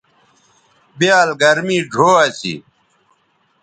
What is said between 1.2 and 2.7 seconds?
گرمی ڙھو اسی